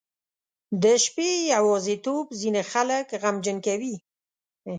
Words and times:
•د 0.83 0.85
شپې 1.03 1.29
یوازیتوب 1.55 2.25
ځینې 2.39 2.61
خلک 2.71 3.05
غمجن 3.21 3.57
کوي. 3.65 3.95